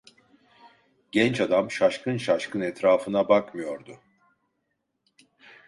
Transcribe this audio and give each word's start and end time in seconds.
Genç 1.11 1.41
adam 1.41 1.71
şaşkın 1.71 2.17
şaşkın 2.17 2.61
etrafına 2.61 3.29
bakmıyordu. 3.29 3.99